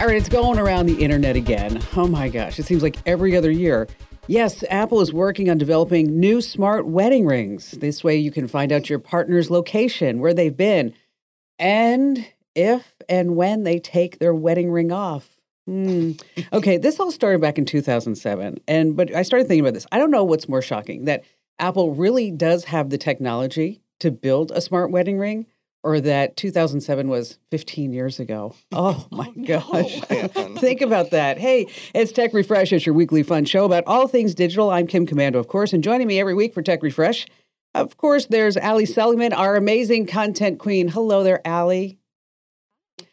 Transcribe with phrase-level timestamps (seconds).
[0.00, 1.82] All right, it's going around the internet again.
[1.96, 3.88] Oh my gosh, it seems like every other year.
[4.28, 7.72] Yes, Apple is working on developing new smart wedding rings.
[7.72, 10.94] This way you can find out your partner's location, where they've been,
[11.58, 12.24] and
[12.54, 15.36] if and when they take their wedding ring off.
[15.66, 16.12] Hmm.
[16.52, 18.60] Okay, this all started back in 2007.
[18.68, 19.86] And but I started thinking about this.
[19.90, 21.24] I don't know what's more shocking that
[21.58, 25.46] Apple really does have the technology to build a smart wedding ring
[25.82, 28.54] or that 2007 was 15 years ago.
[28.72, 30.00] Oh my oh, gosh.
[30.60, 31.38] Think about that.
[31.38, 32.72] Hey, it's Tech Refresh.
[32.72, 34.70] It's your weekly fun show about all things digital.
[34.70, 37.26] I'm Kim Komando, of course, and joining me every week for Tech Refresh,
[37.74, 40.88] of course, there's Allie Seligman, our amazing content queen.
[40.88, 41.98] Hello there, Allie.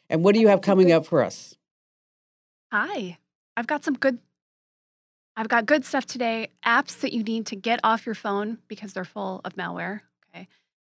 [0.09, 1.55] And what do you have coming up for us?
[2.71, 3.17] Hi.
[3.57, 4.19] I've got some good
[5.37, 6.49] I've got good stuff today.
[6.65, 9.99] Apps that you need to get off your phone because they're full of malware.
[10.33, 10.47] Okay.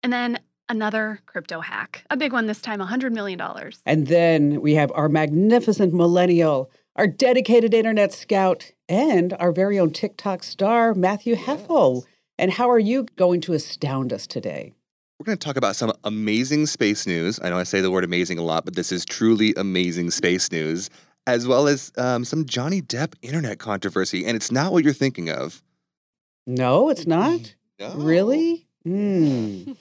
[0.03, 0.39] And then
[0.69, 3.41] another crypto hack, a big one this time, $100 million.
[3.85, 9.91] And then we have our magnificent millennial, our dedicated internet scout, and our very own
[9.91, 11.45] TikTok star, Matthew yes.
[11.45, 12.03] Heffel.
[12.37, 14.73] And how are you going to astound us today?
[15.19, 17.39] We're going to talk about some amazing space news.
[17.41, 20.51] I know I say the word amazing a lot, but this is truly amazing space
[20.51, 20.91] news,
[21.25, 24.25] as well as um, some Johnny Depp internet controversy.
[24.25, 25.63] And it's not what you're thinking of.
[26.45, 27.55] No, it's not.
[27.79, 27.93] No.
[27.95, 28.66] Really?
[28.87, 29.75] Mm.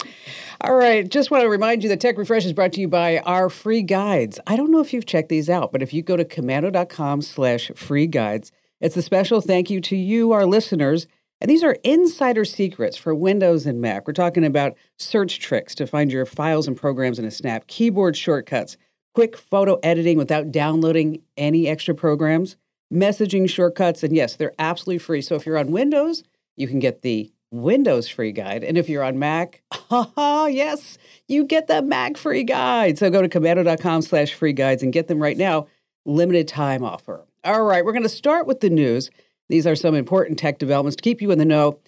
[0.62, 1.08] All right.
[1.08, 3.82] Just want to remind you that Tech Refresh is brought to you by our free
[3.82, 4.40] guides.
[4.46, 7.70] I don't know if you've checked these out, but if you go to komando.com slash
[7.76, 11.06] free guides, it's a special thank you to you, our listeners.
[11.40, 14.06] And these are insider secrets for Windows and Mac.
[14.06, 18.16] We're talking about search tricks to find your files and programs in a snap, keyboard
[18.16, 18.76] shortcuts,
[19.14, 22.56] quick photo editing without downloading any extra programs,
[22.92, 24.02] messaging shortcuts.
[24.02, 25.20] And yes, they're absolutely free.
[25.20, 26.24] So if you're on Windows,
[26.56, 28.64] you can get the Windows free guide.
[28.64, 32.98] And if you're on Mac, oh, yes, you get the Mac free guide.
[32.98, 35.66] So go to komando.com slash free guides and get them right now.
[36.04, 37.24] Limited time offer.
[37.44, 39.10] All right, we're going to start with the news.
[39.48, 41.78] These are some important tech developments to keep you in the know.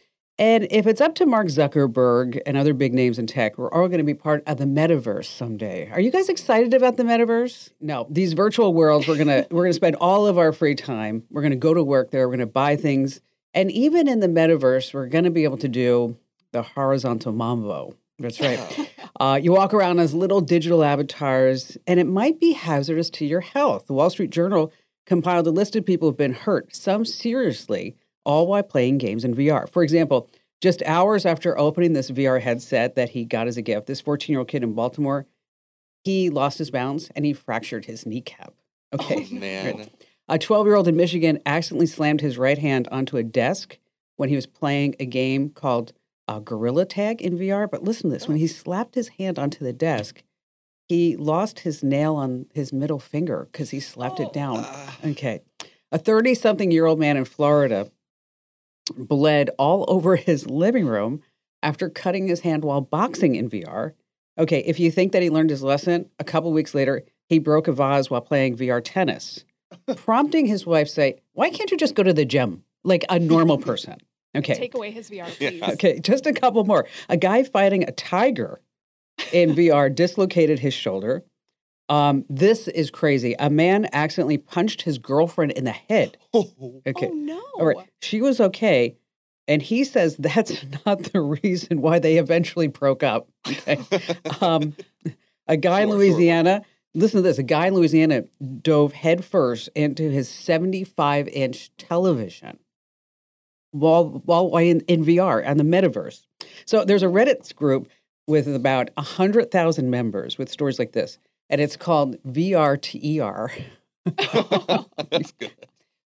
[0.41, 3.89] And if it's up to Mark Zuckerberg and other big names in tech, we're all
[3.89, 5.91] going to be part of the metaverse someday.
[5.91, 7.71] Are you guys excited about the metaverse?
[7.81, 10.77] No, these virtual worlds, we're going to we're going to spend all of our free
[10.77, 11.25] time.
[11.31, 13.21] We're going to go to work there, we're going to buy things
[13.55, 16.17] and even in the metaverse, we're going to be able to do
[16.53, 17.95] the horizontal mambo.
[18.19, 18.91] That's right.
[19.21, 23.41] Uh, you walk around as little digital avatars, and it might be hazardous to your
[23.41, 23.87] health.
[23.87, 24.73] The Wall Street Journal
[25.07, 29.35] compiled a list of people who've been hurt, some seriously, all while playing games in
[29.35, 29.69] VR.
[29.69, 33.89] For example, just hours after opening this VR headset that he got as a gift,
[33.89, 35.27] this 14 year old kid in Baltimore,
[36.05, 38.55] he lost his balance and he fractured his kneecap.
[38.93, 39.27] Okay.
[39.31, 39.91] Oh, man.
[40.31, 43.79] A 12 year old in Michigan accidentally slammed his right hand onto a desk
[44.17, 45.95] when he was playing a game called
[46.27, 47.71] uh, Gorilla Tag in VR.
[47.71, 50.23] But listen to this when he slapped his hand onto the desk,
[50.87, 54.59] he lost his nail on his middle finger because he slapped oh, it down.
[54.59, 54.91] Uh.
[55.07, 55.41] Okay.
[55.91, 57.91] A 30 something year old man in Florida
[58.97, 61.23] bled all over his living room
[61.63, 63.93] after cutting his hand while boxing in VR.
[64.39, 67.67] Okay, if you think that he learned his lesson, a couple weeks later, he broke
[67.67, 69.45] a vase while playing VR tennis
[69.97, 73.59] prompting his wife say, "Why can't you just go to the gym like a normal
[73.69, 73.99] person?"
[74.37, 74.55] Okay.
[74.55, 75.63] Take away his VR, please.
[75.63, 76.87] Okay, just a couple more.
[77.09, 78.61] A guy fighting a tiger
[79.33, 81.25] in VR dislocated his shoulder.
[81.89, 83.35] Um, this is crazy.
[83.39, 86.19] A man accidentally punched his girlfriend in the head.
[86.35, 87.09] Okay.
[87.11, 87.43] Oh, no.
[87.55, 87.89] All right.
[88.03, 88.97] She was okay.
[89.47, 93.29] And he says that's not the reason why they eventually broke up.
[93.49, 93.81] Okay.
[94.41, 94.77] Um,
[95.47, 96.67] a guy sure, in Louisiana sure
[96.99, 98.25] listen to this a guy in Louisiana
[98.63, 102.59] dove headfirst into his 75 inch television
[103.71, 106.27] while, while in, in VR and the metaverse.
[106.67, 107.89] So there's a Reddit group
[108.27, 113.51] with about 100,000 members with stories like this, and it's called VR to ER.
[115.11, 115.55] That's good.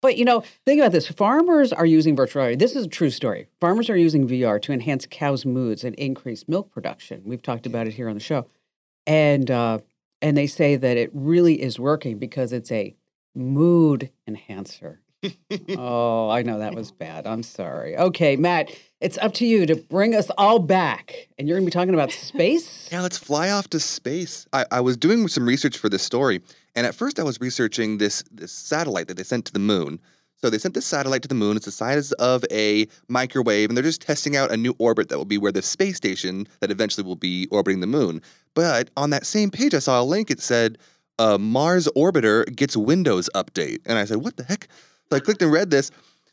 [0.00, 1.09] But you know, think about this.
[1.09, 2.56] Farmers are using virtual reality.
[2.56, 3.48] This is a true story.
[3.60, 7.22] Farmers are using VR to enhance cows' moods and increase milk production.
[7.25, 8.47] We've talked about it here on the show.
[9.06, 9.78] And uh,
[10.20, 12.94] and they say that it really is working because it's a
[13.34, 15.00] mood enhancer.
[15.76, 17.26] oh, I know that was bad.
[17.26, 17.97] I'm sorry.
[17.97, 18.70] Okay, Matt,
[19.00, 21.28] it's up to you to bring us all back.
[21.38, 22.88] And you're going to be talking about space?
[22.92, 24.47] yeah, let's fly off to space.
[24.53, 26.41] I, I was doing some research for this story,
[26.76, 29.98] and at first I was researching this, this satellite that they sent to the moon.
[30.40, 31.56] So they sent this satellite to the moon.
[31.56, 35.18] It's the size of a microwave, and they're just testing out a new orbit that
[35.18, 38.22] will be where the space station that eventually will be orbiting the moon.
[38.54, 40.30] But on that same page, I saw a link.
[40.30, 40.78] It said,
[41.18, 43.80] uh, Mars orbiter gets Windows update.
[43.86, 44.68] And I said, what the heck?
[45.10, 45.90] So I clicked and read this.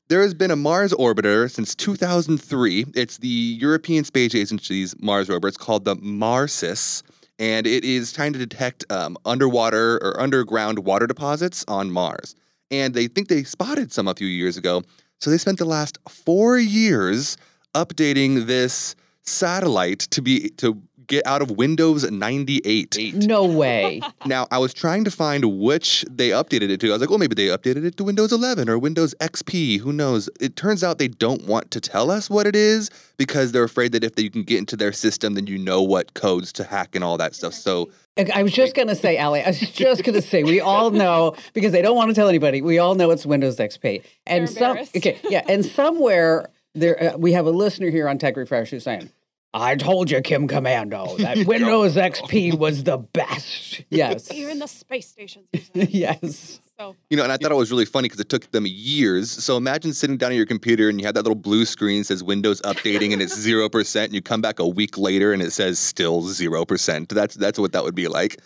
[0.07, 2.85] There has been a Mars orbiter since 2003.
[2.93, 5.47] It's the European Space Agency's Mars rover.
[5.47, 7.01] It's called the MARSIS
[7.39, 12.35] and it is trying to detect um, underwater or underground water deposits on Mars.
[12.71, 14.83] And they think they spotted some a few years ago.
[15.19, 17.37] So they spent the last four years
[17.73, 23.15] updating this satellite to be to get out of Windows 98.
[23.15, 24.01] No way.
[24.25, 26.89] Now, I was trying to find which they updated it to.
[26.89, 29.79] I was like, well, maybe they updated it to Windows 11 or Windows XP.
[29.79, 30.29] Who knows?
[30.39, 33.91] It turns out they don't want to tell us what it is because they're afraid
[33.91, 36.63] that if they, you can get into their system, then you know what codes to
[36.63, 37.53] hack and all that stuff.
[37.53, 37.91] So,
[38.33, 40.89] I was just going to say, Allie, I was just going to say, we all
[40.89, 42.61] know because they don't want to tell anybody.
[42.61, 47.17] We all know it's Windows XP, and They're some okay, yeah, and somewhere there uh,
[47.17, 49.09] we have a listener here on Tech Refresh who's saying,
[49.55, 55.07] "I told you, Kim Komando, that Windows XP was the best." Yes, Even the space
[55.07, 56.59] stations yes.
[56.77, 59.31] So you know, and I thought it was really funny because it took them years.
[59.31, 62.21] So imagine sitting down at your computer and you have that little blue screen says
[62.23, 65.79] Windows updating and it's 0%, and you come back a week later and it says
[65.79, 67.07] still 0%.
[67.09, 68.39] That's that's what that would be like.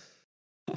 [0.68, 0.76] Oh.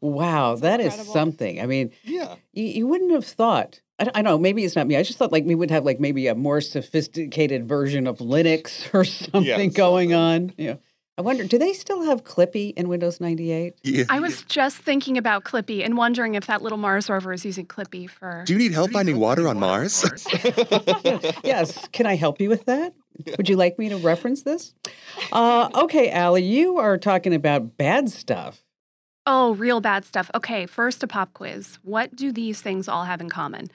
[0.00, 1.12] Wow, That's that is incredible.
[1.12, 1.60] something.
[1.60, 2.36] I mean, Yeah.
[2.52, 3.80] you, you wouldn't have thought.
[3.98, 4.38] I, don't- I don't know.
[4.38, 4.96] Maybe it's not me.
[4.96, 8.88] I just thought like we would have like maybe a more sophisticated version of Linux
[8.94, 10.52] or something going on.
[10.58, 10.78] You know,
[11.16, 13.74] I wonder, do they still have Clippy in Windows 98?
[13.84, 14.04] Yeah.
[14.08, 17.66] I was just thinking about Clippy and wondering if that little Mars rover is using
[17.66, 18.42] Clippy for.
[18.46, 20.04] Do you need help finding water on Mars?
[21.44, 21.86] yes.
[21.92, 22.94] Can I help you with that?
[23.36, 24.74] Would you like me to reference this?
[25.30, 28.64] Uh, okay, Allie, you are talking about bad stuff.
[29.24, 30.30] Oh, real bad stuff.
[30.34, 31.78] Okay, first a pop quiz.
[31.82, 33.68] What do these things all have in common?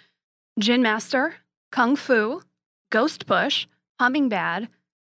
[0.59, 1.35] Gin Master,
[1.71, 2.41] Kung Fu,
[2.89, 3.65] Ghost Push,
[3.97, 4.67] Humming Bad,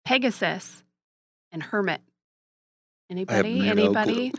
[0.04, 0.84] Pegasus,
[1.50, 2.00] and Hermit.
[3.10, 3.68] Anybody?
[3.68, 4.32] Anybody?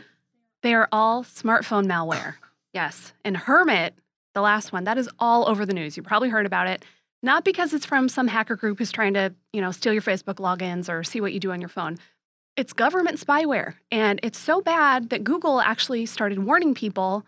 [0.62, 2.34] They are all smartphone malware.
[2.72, 3.12] Yes.
[3.24, 3.94] And Hermit,
[4.34, 5.96] the last one, that is all over the news.
[5.96, 6.84] You probably heard about it.
[7.22, 10.38] Not because it's from some hacker group who's trying to, you know, steal your Facebook
[10.38, 11.98] logins or see what you do on your phone.
[12.56, 13.74] It's government spyware.
[13.92, 17.24] And it's so bad that Google actually started warning people,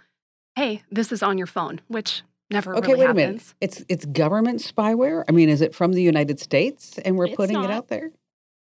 [0.57, 3.19] hey, this is on your phone, which never Okay, really wait happens.
[3.19, 3.55] a minute.
[3.61, 5.25] It's it's government spyware.
[5.29, 8.11] I mean, is it from the United States and we're It's putting it out there?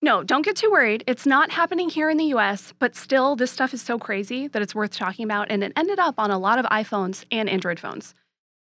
[0.03, 1.03] No, don't get too worried.
[1.07, 4.61] It's not happening here in the US, but still, this stuff is so crazy that
[4.61, 5.51] it's worth talking about.
[5.51, 8.13] And it ended up on a lot of iPhones and Android phones.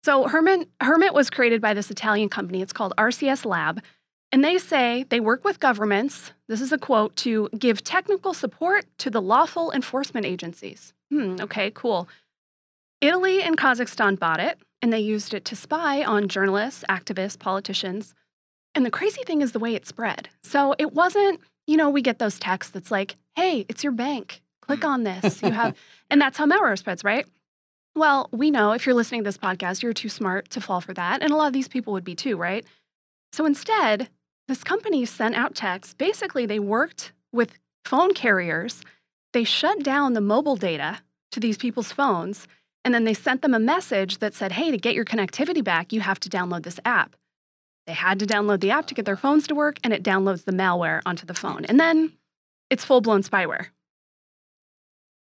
[0.03, 2.61] So, Hermit, Hermit was created by this Italian company.
[2.61, 3.81] It's called RCS Lab.
[4.33, 8.85] And they say they work with governments, this is a quote, to give technical support
[8.97, 10.93] to the lawful enforcement agencies.
[11.11, 12.07] Hmm, okay, cool.
[13.01, 18.13] Italy and Kazakhstan bought it, and they used it to spy on journalists, activists, politicians.
[18.73, 20.29] And the crazy thing is the way it spread.
[20.43, 24.41] So it wasn't, you know, we get those texts that's like, hey, it's your bank.
[24.61, 25.41] Click on this.
[25.41, 25.75] You have,
[26.09, 27.25] and that's how malware spreads, right?
[27.95, 30.93] Well, we know if you're listening to this podcast, you're too smart to fall for
[30.93, 31.21] that.
[31.21, 32.65] And a lot of these people would be too, right?
[33.33, 34.09] So instead,
[34.47, 35.93] this company sent out texts.
[35.93, 38.81] Basically, they worked with phone carriers.
[39.33, 40.99] They shut down the mobile data
[41.31, 42.47] to these people's phones.
[42.83, 45.93] And then they sent them a message that said, hey, to get your connectivity back,
[45.93, 47.15] you have to download this app.
[47.87, 50.45] They had to download the app to get their phones to work, and it downloads
[50.45, 51.65] the malware onto the phone.
[51.65, 52.13] And then
[52.69, 53.67] it's full blown spyware.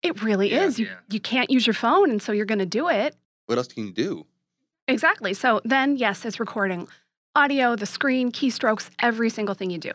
[0.02, 0.80] It really Yeah, is.
[0.80, 3.16] You, you can't use your phone, and so you're going to do it.
[3.48, 4.26] what else can you do?
[4.88, 5.34] Exactly.
[5.34, 6.88] So then, yes, it's recording
[7.36, 9.92] audio, the screen, keystrokes, every single thing you do.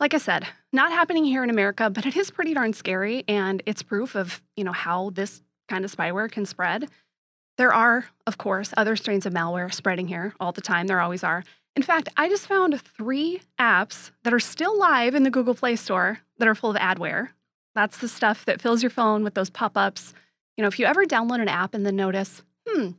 [0.00, 3.62] Like I said, not happening here in America, but it is pretty darn scary, and
[3.66, 6.88] it's proof of you know how this kind of spyware can spread.
[7.56, 10.86] There are, of course, other strains of malware spreading here all the time.
[10.86, 11.44] There always are.
[11.74, 15.76] In fact, I just found three apps that are still live in the Google Play
[15.76, 17.30] Store that are full of adware.
[17.74, 20.12] That's the stuff that fills your phone with those pop ups.
[20.56, 22.90] You know, if you ever download an app and then notice, hmm,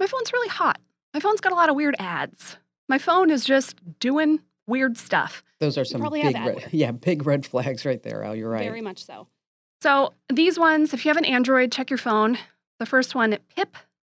[0.00, 0.80] my phone's really hot.
[1.12, 2.56] My phone's got a lot of weird ads.
[2.88, 5.42] My phone is just doing weird stuff.
[5.60, 8.24] Those are some big, red, yeah, big red flags right there.
[8.24, 8.64] Al, you're right.
[8.64, 9.28] very much so.
[9.84, 12.38] So these ones, if you have an Android, check your phone.
[12.78, 13.76] The first one, Pip,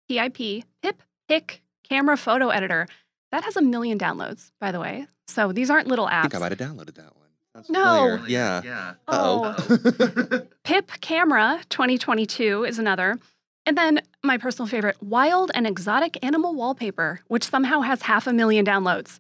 [0.07, 2.86] P-I-P, Pip Pic Camera Photo Editor.
[3.31, 5.07] That has a million downloads, by the way.
[5.27, 6.22] So these aren't little I apps.
[6.22, 7.29] think I might have downloaded that one.
[7.55, 7.84] Sounds No.
[8.17, 8.27] familiar.
[8.27, 8.62] Yeah.
[8.63, 8.93] Yeah.
[9.07, 9.43] Oh.
[9.67, 10.41] Uh-oh.
[10.63, 13.17] Pip Camera 2022 is another.
[13.65, 18.34] And then my personal favorite, Wild and Exotic Animal Wallpaper, which somehow has half a
[18.34, 19.17] million downloads.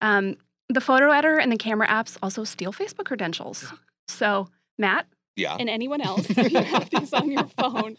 [0.00, 0.36] Um,
[0.68, 3.72] the photo editor and the camera apps also steal Facebook credentials.
[4.06, 4.46] So,
[4.78, 5.06] Matt,
[5.38, 5.56] yeah.
[5.58, 7.96] And anyone else, if you have these on your phone,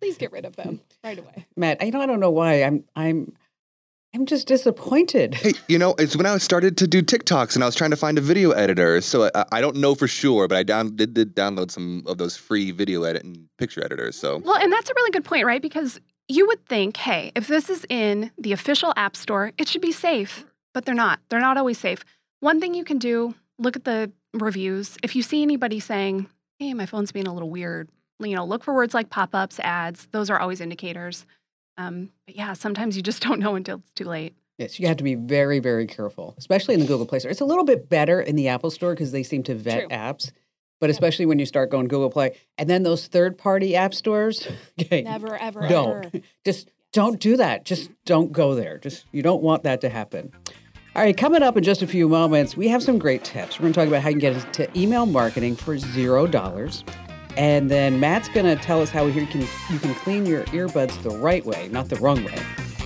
[0.00, 1.46] please get rid of them right away.
[1.56, 2.62] Matt, I don't, I don't know why.
[2.62, 3.32] I'm I'm
[4.12, 5.34] I'm just disappointed.
[5.34, 7.96] Hey, you know, it's when I started to do TikToks and I was trying to
[7.96, 9.00] find a video editor.
[9.00, 12.18] So I, I don't know for sure, but I down, did, did download some of
[12.18, 14.16] those free video edit and picture editors.
[14.16, 15.62] So Well, and that's a really good point, right?
[15.62, 19.82] Because you would think, hey, if this is in the official app store, it should
[19.82, 20.44] be safe,
[20.74, 21.20] but they're not.
[21.28, 22.04] They're not always safe.
[22.40, 24.96] One thing you can do, look at the reviews.
[25.04, 26.28] If you see anybody saying,
[26.60, 27.88] hey, my phone's being a little weird.
[28.20, 30.06] You know, look for words like pop ups, ads.
[30.12, 31.24] Those are always indicators.
[31.78, 34.34] Um, but yeah, sometimes you just don't know until it's too late.
[34.58, 37.30] Yes, you have to be very, very careful, especially in the Google Play Store.
[37.30, 39.88] It's a little bit better in the Apple Store because they seem to vet True.
[39.88, 40.32] apps,
[40.82, 44.46] but especially when you start going Google Play and then those third-party app stores.
[44.78, 46.24] Okay, Never, ever, don't ever.
[46.44, 47.64] just don't do that.
[47.64, 48.76] Just don't go there.
[48.76, 50.32] Just you don't want that to happen.
[50.96, 53.60] All right, coming up in just a few moments, we have some great tips.
[53.60, 56.82] We're going to talk about how you can get into email marketing for zero dollars.
[57.36, 61.00] And then Matt's going to tell us how you can you can clean your earbuds
[61.04, 62.34] the right way, not the wrong way.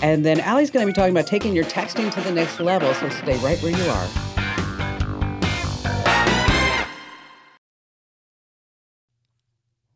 [0.02, 2.92] And then Allie's going to be talking about taking your texting to the next level.
[2.92, 4.08] So stay right where you are.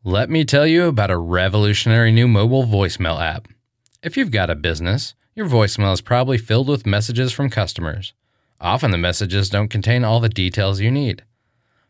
[0.03, 3.47] Let me tell you about a revolutionary new mobile voicemail app.
[4.01, 8.13] If you've got a business, your voicemail is probably filled with messages from customers.
[8.61, 11.25] Often the messages don't contain all the details you need.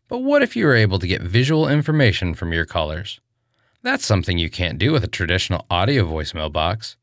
[0.08, 3.20] But what if you were able to get visual information from your callers?
[3.84, 6.98] That's something you can't do with a traditional audio voicemail box,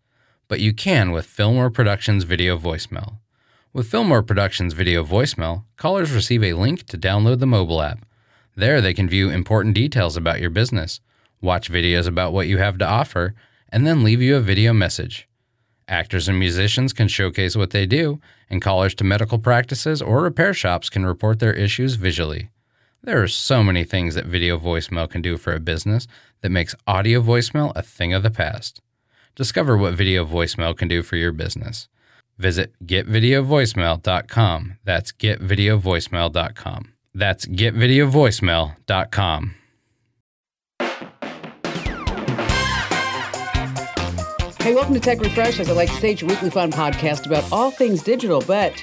[0.49, 3.19] but you can with Fillmore Productions Video Voicemail.
[3.73, 8.05] With Fillmore Productions Video Voicemail, callers receive a link to download the mobile app.
[8.57, 11.01] There, they can view important details about your business,
[11.41, 13.37] watch videos about what you have to offer,
[13.71, 15.29] and then leave you a video message.
[15.89, 18.21] Actors and musicians can showcase what they do,
[18.51, 22.51] and callers to medical practices or repair shops can report their issues visually.
[23.03, 26.09] There are so many things that video voicemail can do for a business
[26.41, 28.81] that makes audio voicemail a thing of the past.
[29.37, 31.87] Discover what video voicemail can do for your business.
[32.39, 34.79] Visit getvideovoicemail.com.
[34.85, 36.93] That's getvideovoicemail.com.
[37.15, 39.55] That's getvideovoicemail.com.
[44.67, 45.61] Hey, welcome to Tech Refresh.
[45.61, 48.75] As I like to say, it's your weekly fun podcast about all things digital, but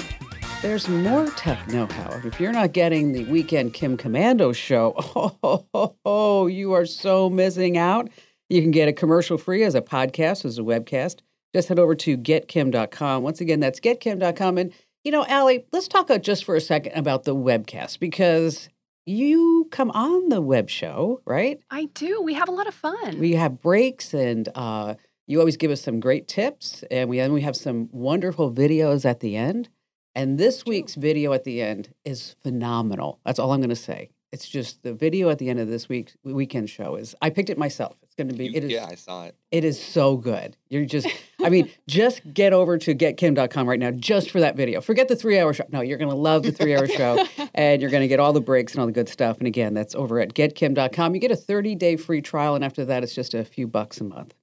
[0.62, 2.22] there's more tech know-how.
[2.24, 6.86] If you're not getting the weekend Kim Komando show, oh, oh, oh, oh, you are
[6.86, 8.10] so missing out.
[8.48, 11.18] You can get it commercial free as a podcast, as a webcast.
[11.54, 13.22] Just head over to getkim.com.
[13.22, 14.58] Once again, that's getkim.com.
[14.58, 14.72] And,
[15.04, 18.70] you know, Allie, let's talk just for a second about the webcast because
[19.06, 21.60] you come on the web show, right?
[21.70, 22.22] I do.
[22.22, 23.20] We have a lot of fun.
[23.20, 24.96] We have breaks and uh,
[25.28, 29.06] you always give us some great tips, and we and we have some wonderful videos
[29.06, 29.70] at the end.
[30.16, 33.20] And this week's video at the end is phenomenal.
[33.26, 34.10] That's all I'm going to say.
[34.32, 37.14] It's just the video at the end of this week's weekend show is.
[37.22, 37.96] I picked it myself.
[38.02, 38.46] It's going to be.
[38.46, 38.72] You- It is.
[38.72, 39.36] yeah, I saw it.
[39.52, 40.58] It is so good.
[40.70, 41.08] You're just.
[41.44, 44.82] I mean, just get over to getkim.com right now just for that video.
[44.82, 45.66] Forget the three hour show.
[45.70, 47.24] No, you're going to love the three hour show,
[47.56, 49.38] and you're going to get all the breaks and all the good stuff.
[49.38, 51.14] And again, that's over at getkim.com.
[51.16, 54.00] You get a 30 day free trial, and after that, it's just a few bucks
[54.02, 54.34] a month.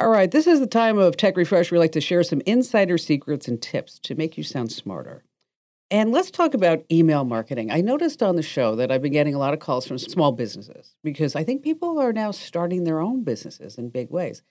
[0.00, 1.72] All right, this is the time of Tech Refresh.
[1.72, 5.24] We like to share some insider secrets and tips to make you sound smarter.
[5.90, 7.72] And let's talk about email marketing.
[7.72, 10.30] I noticed on the show that I've been getting a lot of calls from small
[10.30, 14.42] businesses because I think people are now starting their own businesses in big ways.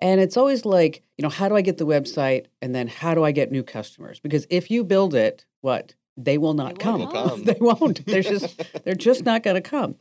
[0.00, 2.46] And it's always like, you know, how do I get the website?
[2.60, 4.18] And then how do I get new customers?
[4.18, 5.94] Because if you build it, what?
[6.16, 7.10] They will not They come.
[7.10, 7.44] come.
[7.44, 8.04] they won't.
[8.04, 9.96] They're just they're just not going to come.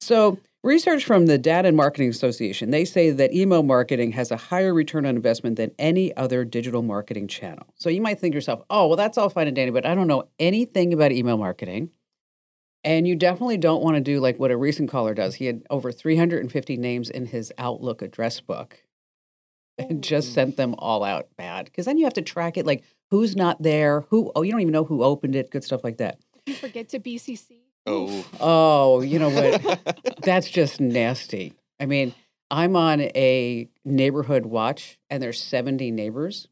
[0.00, 4.36] So, research from the Data and Marketing Association, they say that email marketing has a
[4.36, 7.66] higher return on investment than any other digital marketing channel.
[7.74, 9.94] So, you might think to yourself, "Oh, well that's all fine and dandy, but I
[9.94, 11.90] don't know anything about email marketing."
[12.84, 15.34] And you definitely don't want to do like what a recent caller does.
[15.34, 18.84] He had over 350 names in his Outlook address book
[19.78, 21.66] and just sent them all out bad.
[21.66, 24.60] Because then you have to track it like who's not there, who, oh, you don't
[24.60, 26.18] even know who opened it, good stuff like that.
[26.46, 27.67] You forget to BCC.
[27.88, 28.26] Oh.
[28.40, 30.16] Oh, you know what?
[30.22, 31.54] That's just nasty.
[31.80, 32.14] I mean,
[32.50, 36.48] I'm on a neighborhood watch and there's 70 neighbors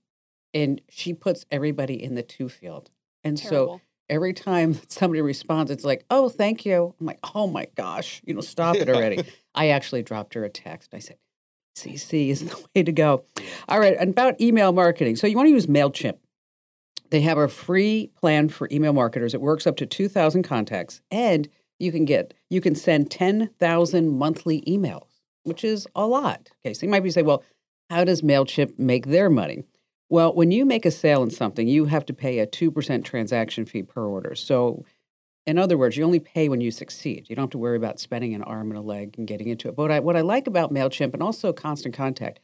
[0.55, 2.90] and she puts everybody in the to field.
[3.25, 6.95] And so every time somebody responds, it's like, oh, thank you.
[6.99, 9.25] I'm like, oh my gosh, you know, stop it already.
[9.55, 10.95] I actually dropped her a text.
[10.95, 11.16] I said,
[11.76, 13.25] CC is the way to go.
[13.69, 15.16] All right, and about email marketing.
[15.16, 16.16] So you want to use MailChimp.
[17.11, 19.35] They have a free plan for email marketers.
[19.35, 21.49] It works up to 2,000 contacts, and
[21.79, 26.51] you can get you can send 10,000 monthly emails, which is a lot.
[26.65, 27.43] Okay, so you might be saying, well,
[27.91, 29.65] how does MailChimp make their money?
[30.09, 33.67] Well, when you make a sale in something, you have to pay a 2% transaction
[33.67, 34.35] fee per order.
[34.35, 34.85] So,
[35.47, 37.29] in other words, you only pay when you succeed.
[37.29, 39.69] You don't have to worry about spending an arm and a leg and getting into
[39.69, 39.77] it.
[39.77, 42.41] But what I, what I like about MailChimp and also Constant Contact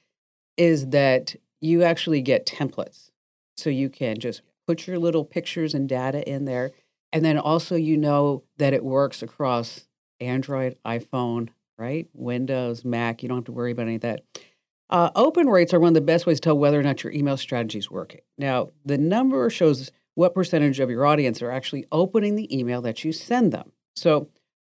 [0.57, 3.11] is that you actually get templates.
[3.57, 6.73] So you can just put your little pictures and data in there.
[7.13, 9.87] And then also, you know that it works across
[10.21, 12.09] Android, iPhone, right?
[12.15, 13.23] Windows, Mac.
[13.23, 14.23] You don't have to worry about any of that.
[14.89, 17.13] Uh, open rates are one of the best ways to tell whether or not your
[17.13, 18.21] email strategy is working.
[18.37, 23.05] Now, the number shows what percentage of your audience are actually opening the email that
[23.05, 23.73] you send them.
[23.97, 24.29] So,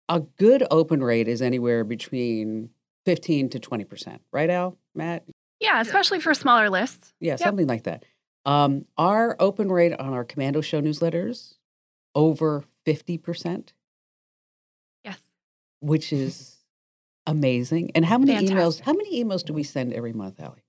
[0.07, 2.69] a good open rate is anywhere between
[3.05, 5.25] 15 to 20%, right, Al, Matt?
[5.59, 7.13] Yeah, especially for smaller lists.
[7.19, 8.03] Yeah, something like that.
[8.45, 11.55] Um, our open rate on our Komando Show newsletters,
[12.15, 13.69] over 50%.
[15.03, 15.19] Yes.
[15.79, 16.57] Which is
[17.27, 17.91] amazing.
[17.95, 18.79] And how many emails?
[18.79, 20.65] How many emails do we send every month, Allie?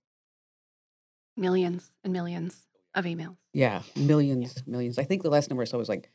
[1.37, 3.37] Millions and millions of emails.
[3.55, 4.99] Yeah, millions, millions.
[4.99, 6.11] I think the last number I saw was like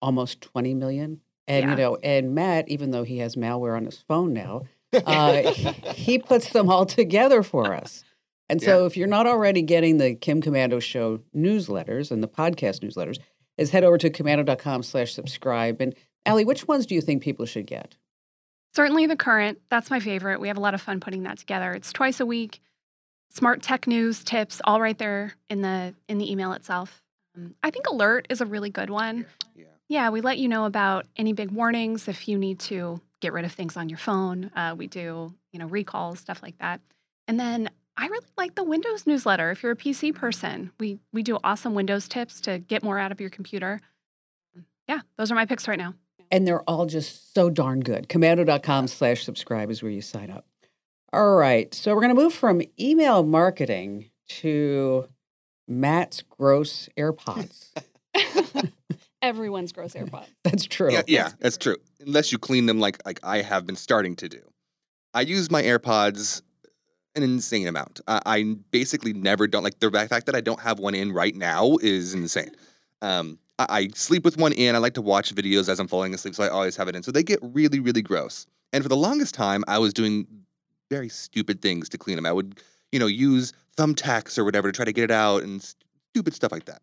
[0.00, 1.20] almost 20 million.
[1.46, 5.42] And, you know, and Matt, even though he has malware on his phone now, uh,
[5.92, 8.04] he puts them all together for us.
[8.48, 12.80] And so if you're not already getting the Kim Komando Show newsletters and the podcast
[12.80, 13.18] newsletters,
[13.56, 15.80] is head over to komando.com slash subscribe.
[15.80, 15.94] And
[16.26, 17.96] Allie, which ones do you think people should get?
[18.74, 19.60] Certainly the current.
[19.70, 20.40] That's my favorite.
[20.40, 21.72] We have a lot of fun putting that together.
[21.72, 22.60] It's twice a week.
[23.30, 27.02] Smart tech news, tips, all right there in the in the email itself.
[27.36, 29.26] Um, I think alert is a really good one.
[29.56, 29.64] Yeah.
[29.88, 33.44] Yeah, we let you know about any big warnings if you need to get rid
[33.44, 34.50] of things on your phone.
[34.56, 36.80] Uh, we do, you know, recalls, stuff like that.
[37.28, 39.50] And then I really like the Windows newsletter.
[39.50, 43.12] If you're a PC person, we we do awesome Windows tips to get more out
[43.12, 43.80] of your computer.
[44.88, 45.94] Yeah, those are my picks right now.
[46.30, 48.08] and they're all just so darn good.
[48.08, 50.46] Komando.com slash subscribe is where you sign up.
[51.12, 51.72] All right.
[51.72, 54.10] So we're going to move from email marketing
[54.40, 55.06] to
[55.68, 57.70] Matt's gross AirPods.
[59.22, 60.26] Everyone's gross AirPods.
[60.42, 60.92] That's true.
[60.92, 61.76] Yeah, yeah, that's true.
[62.04, 64.40] Unless you clean them like like I have been starting to do.
[65.14, 66.42] I use my AirPods
[67.16, 68.00] an insane amount.
[68.08, 71.34] I, I basically never don't like the fact that I don't have one in right
[71.34, 72.52] now is insane.
[73.02, 74.74] Um, I, I sleep with one in.
[74.74, 77.02] I like to watch videos as I'm falling asleep, so I always have it in.
[77.02, 78.46] So they get really, really gross.
[78.72, 80.26] And for the longest time, I was doing
[80.90, 82.26] very stupid things to clean them.
[82.26, 82.60] I would,
[82.92, 85.62] you know, use thumbtacks or whatever to try to get it out and
[86.10, 86.82] stupid stuff like that.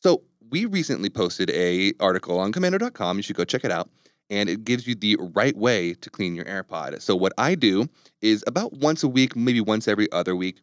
[0.00, 3.16] So we recently posted a article on commando.com.
[3.16, 3.90] You should go check it out.
[4.30, 7.00] And it gives you the right way to clean your AirPod.
[7.00, 7.88] So what I do
[8.20, 10.60] is about once a week, maybe once every other week,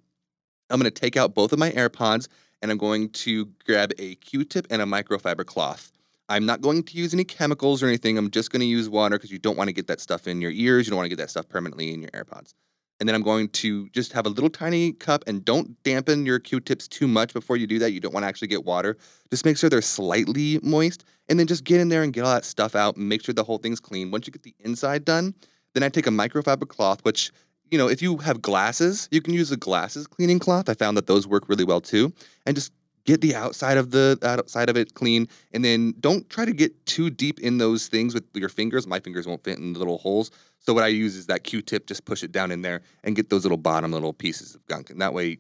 [0.70, 2.28] I'm going to take out both of my AirPods
[2.62, 5.92] and I'm going to grab a Q-tip and a microfiber cloth.
[6.30, 8.18] I'm not going to use any chemicals or anything.
[8.18, 10.42] I'm just going to use water because you don't want to get that stuff in
[10.42, 10.88] your ears.
[10.88, 12.54] You don't want to get that stuff permanently in your AirPods.
[13.00, 16.40] And then I'm going to just have a little tiny cup and don't dampen your
[16.40, 17.92] Q-tips too much before you do that.
[17.92, 18.98] You don't want to actually get water.
[19.30, 22.34] Just make sure they're slightly moist and then just get in there and get all
[22.34, 24.12] that stuff out and make sure the whole thing's clean.
[24.12, 25.34] Once you get the inside done,
[25.74, 27.32] then I take a microfiber cloth, which,
[27.70, 30.70] you know, if you have glasses, you can use a glasses cleaning cloth.
[30.70, 32.14] I found that those work really well too.
[32.46, 32.72] And just
[33.06, 36.86] get the outside of the outside of it clean and then don't try to get
[36.86, 38.86] too deep in those things with your fingers.
[38.88, 40.32] My fingers won't fit in the little holes.
[40.60, 43.30] So what I use is that Q-tip, just push it down in there and get
[43.30, 44.90] those little bottom little pieces of gunk.
[44.90, 45.38] And that way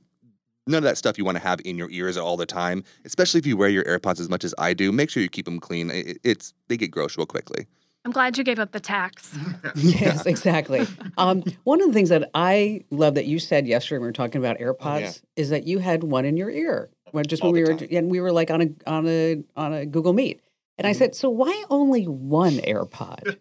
[0.67, 3.39] none of that stuff you want to have in your ears all the time, especially
[3.39, 4.91] if you wear your AirPods as much as I do.
[4.91, 5.89] Make sure you keep them clean.
[5.91, 7.65] It- it's they get gross real quickly.
[8.03, 9.35] I'm glad you gave up the tacks.
[9.75, 10.85] yes, exactly.
[11.17, 14.13] Um, one of the things that I love that you said yesterday when we were
[14.13, 17.63] talking about AirPods is that you had one in your ear when just when we
[17.63, 17.87] the were time.
[17.91, 20.41] and we were like on a on a on a Google Meet.
[20.77, 20.97] And I Mhm.
[20.97, 23.37] said, "So why only one AirPod?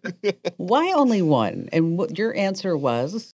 [0.56, 3.34] why only one?" And what your answer was,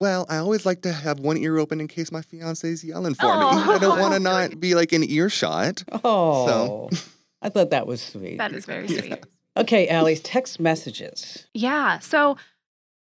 [0.00, 3.34] Well, I always like to have one ear open in case my fiance's yelling for
[3.38, 3.46] me.
[3.46, 4.32] I don't want to Oh.
[4.32, 5.84] not be like an earshot.
[6.04, 6.90] "Oh,
[7.42, 9.00] I thought that was sweet." That is very Yeah.
[9.00, 9.24] sweet.
[9.56, 11.46] okay, Allie, text messages.
[11.54, 11.98] Yeah.
[12.00, 12.36] So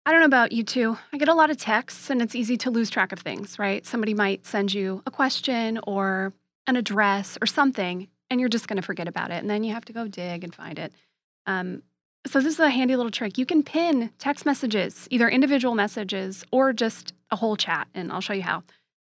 [0.05, 0.97] I don't know about you two.
[1.13, 3.85] I get a lot of texts and it's easy to lose track of things, right?
[3.85, 6.33] Somebody might send you a question or
[6.69, 9.37] an address or something, and you're just going to forget about it.
[9.37, 10.93] And then you have to go dig and find it.
[11.45, 11.83] Um,
[12.27, 13.37] so this is a handy little trick.
[13.37, 18.21] You can pin text messages, either individual messages or just a whole chat, and I'll
[18.21, 18.63] show you how.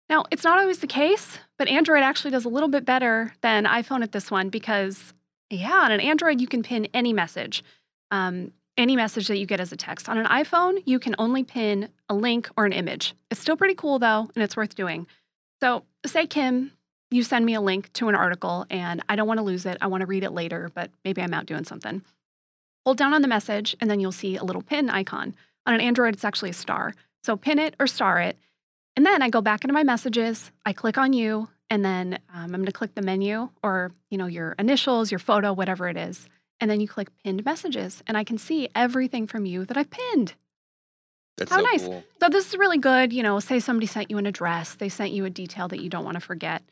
[0.09, 3.65] Now, it's not always the case, but Android actually does a little bit better than
[3.65, 5.13] iPhone at this one because,
[5.49, 7.63] yeah, on an Android, you can pin any message.
[8.11, 10.07] Um, any message that you get as a text.
[10.07, 13.13] On an iPhone, you can only pin a link or an image.
[13.29, 15.05] It's still pretty cool though, and it's worth doing.
[15.59, 16.71] So, say, Kim,
[17.11, 19.77] you send me a link to an article and I don't want to lose it.
[19.81, 22.03] I want to read it later, but maybe I'm out doing something.
[22.85, 25.35] Hold down on the message, and then you'll see a little pin icon.
[25.65, 26.93] On an Android, it's actually a star.
[27.23, 28.37] So, pin it or star it.
[28.95, 32.45] And then I go back into my messages, I click on you, and then um,
[32.45, 35.97] I'm going to click the menu or, you know, your initials, your photo, whatever it
[35.97, 36.27] is
[36.59, 39.89] and then you click pinned messages and I can see everything from you that I've
[39.89, 40.33] pinned.
[41.37, 41.85] That's How so nice.
[41.85, 42.03] cool.
[42.19, 43.13] So this is really good.
[43.13, 45.89] You know, say somebody sent you an address, they sent you a detail that you
[45.89, 46.63] don't want to forget.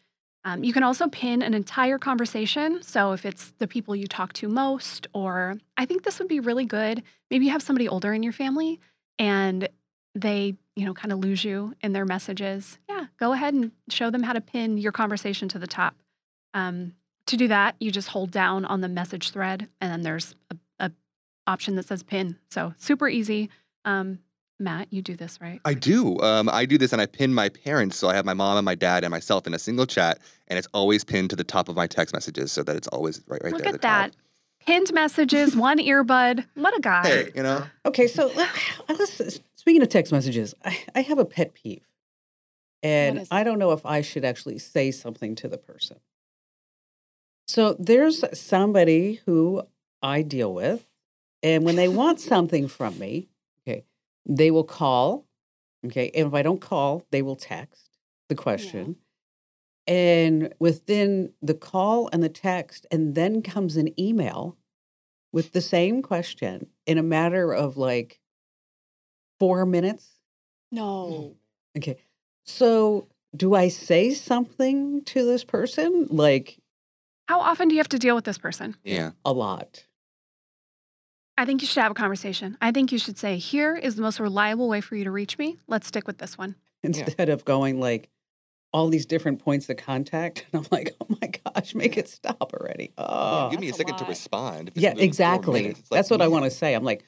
[0.48, 2.82] Um, you can also pin an entire conversation.
[2.82, 6.40] So if it's the people you talk to most, or I think this would be
[6.40, 7.04] really good.
[7.30, 8.80] Maybe you have somebody older in your family
[9.20, 9.68] and
[10.16, 12.78] they, you know, kind of lose you in their messages.
[12.88, 15.96] Yeah, go ahead and show them how to pin your conversation to the top.
[16.54, 16.94] Um,
[17.26, 20.56] to do that, you just hold down on the message thread, and then there's a,
[20.80, 20.92] a
[21.46, 22.38] option that says pin.
[22.50, 23.50] So super easy.
[23.84, 24.20] Um,
[24.60, 25.62] Matt, you do this, right?
[25.66, 26.20] I do.
[26.20, 27.98] Um, I do this and I pin my parents.
[27.98, 30.58] So I have my mom and my dad and myself in a single chat, and
[30.58, 33.44] it's always pinned to the top of my text messages so that it's always right,
[33.44, 33.76] right Look there.
[33.76, 34.16] at that.
[34.66, 36.46] Pinned messages, one earbud.
[36.56, 37.08] What a guy.
[37.08, 37.64] Hey, you know?
[37.86, 41.88] Okay, so let's, speaking of text messages, I, I have a pet peeve.
[42.84, 45.98] And I don't know if I should actually say something to the person.
[47.48, 49.64] So there's somebody who
[50.02, 50.86] I deal with,
[51.42, 53.37] and when they want something from me, okay,
[54.28, 55.26] they will call.
[55.86, 57.98] Okay, and if I don't call, they will text
[58.30, 58.98] the question.
[59.88, 64.58] And within the call and the text, and then comes an email
[65.32, 68.20] with the same question in a matter of like
[69.40, 70.20] four minutes.
[70.72, 71.36] No.
[71.76, 71.78] Mm.
[71.78, 71.98] Okay.
[72.44, 76.08] So do I say something to this person?
[76.10, 76.58] Like
[77.28, 78.76] How often do you have to deal with this person?
[78.84, 79.12] Yeah.
[79.24, 79.86] a lot.
[81.38, 82.58] I think you should have a conversation.
[82.62, 85.38] I think you should say, here is the most reliable way for you to reach
[85.38, 85.58] me.
[85.68, 86.56] Let's stick with this one.
[86.84, 88.10] Instead of going like
[88.74, 90.46] all these different points of contact.
[90.54, 92.92] And I'm like, oh my gosh, make it stop already.
[92.98, 93.50] Oh.
[93.50, 94.72] Give me a that's a second to respond.
[94.76, 95.62] Yeah, exactly.
[95.62, 96.32] minutes, like, That's what I mm.
[96.32, 96.74] want to say.
[96.74, 97.06] I'm like,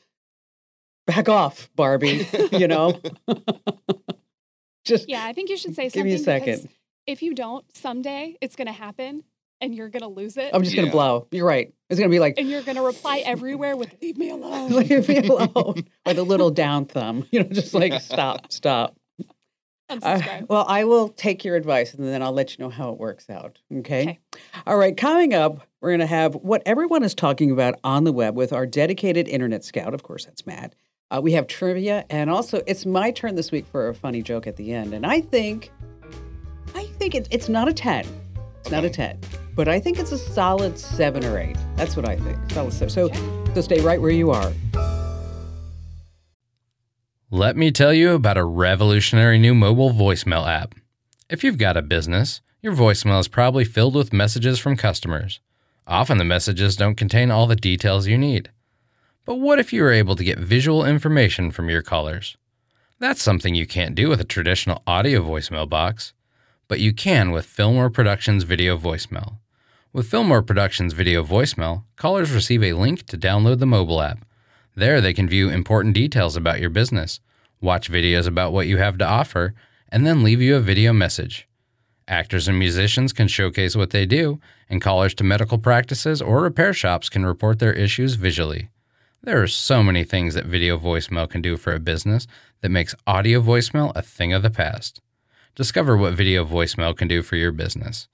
[1.07, 2.27] back off, Barbie.
[2.51, 2.99] you know?
[4.85, 6.05] Just Yeah, I think you should say Give something.
[6.05, 6.69] me a because second.
[7.05, 9.23] If you don't, someday it's going to happen
[9.61, 10.51] and you're going to lose it.
[10.53, 11.27] I'm just gonna blow.
[11.31, 11.73] You're right.
[11.89, 14.71] It's gonna be like and you're going to reply everywhere with, leave me alone.
[14.71, 15.85] leave me alone.
[16.05, 17.25] or the little down thumb.
[17.31, 18.95] You know, just like stop, stop.
[19.91, 20.47] Uh, Unsubscribe.
[20.49, 23.27] well, I will take your advice and then I'll let you know how it works
[23.27, 23.57] out.
[23.75, 24.01] Okay?
[24.01, 24.19] Okay.
[24.67, 24.95] All right.
[24.95, 28.53] Coming up, we're going to have what everyone is talking about on the web with
[28.53, 29.95] our dedicated internet scout.
[29.95, 30.75] Of course, that's Matt.
[31.09, 34.45] Uh, we have trivia, and also it's my turn this week for a funny joke
[34.45, 34.93] at the end.
[34.93, 35.71] And I think,
[36.75, 38.05] I think it, it's not a ten.
[38.71, 39.19] Not a ten,
[39.55, 41.58] but I think it's a solid seven or eight.
[41.75, 42.38] That's what I think.
[42.51, 42.89] Solid seven.
[42.89, 43.10] So,
[43.55, 44.51] so stay right where you are.
[47.32, 50.73] Let me tell you about a revolutionary new mobile voicemail app.
[51.29, 55.39] If you've got a business, your voicemail is probably filled with messages from customers.
[55.86, 58.51] Often the messages don't contain all the details you need.
[59.25, 62.36] But what if you were able to get visual information from your callers?
[62.97, 66.13] That's something you can't do with a traditional audio voicemail box,
[66.69, 69.39] but you can with Fillmore Productions Video Voicemail.
[69.91, 74.23] With Fillmore Productions Video Voicemail, callers receive a link to download the mobile app.
[74.75, 77.19] There, they can view important details about your business,
[77.60, 79.55] watch videos about what you have to offer,
[79.91, 81.47] and then leave you a video message.
[82.08, 86.71] Actors and musicians can showcase what they do, and callers to medical practices or repair
[86.71, 88.69] shops can report their issues visually.
[89.23, 92.27] There are so many things that video voicemail can do for a business
[92.62, 95.01] that makes audio voicemail a thing of the past.
[95.59, 98.07] Discover what video voicemail can do for your business.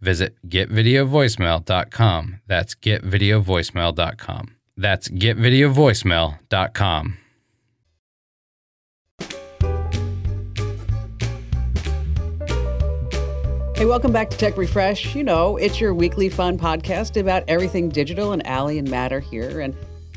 [0.00, 2.40] Visit getvideovoicemail.com.
[2.46, 4.56] That's getvideovoicemail.com.
[4.76, 7.18] That's getvideovoicemail.com.
[13.74, 15.16] Hey, welcome back to Tech Refresh.
[15.16, 19.18] You know, it's your weekly fun podcast about everything digital, and Allie and Matt are
[19.18, 19.58] here.
[19.58, 19.74] And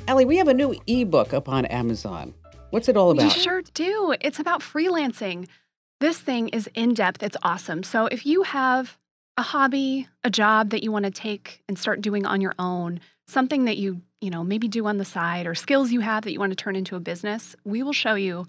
[0.08, 2.36] Allie, we have a new ebook up on Amazon.
[2.70, 3.24] What's it all about?
[3.24, 3.40] We about?
[3.40, 4.14] sure do.
[4.22, 5.48] It's about freelancing.
[6.00, 7.24] This thing is in depth.
[7.24, 7.84] It's awesome.
[7.84, 8.98] So if you have
[9.38, 13.00] a hobby, a job that you want to take and start doing on your own,
[13.28, 16.32] something that you, you know, maybe do on the side or skills you have that
[16.32, 18.46] you want to turn into a business, we will show you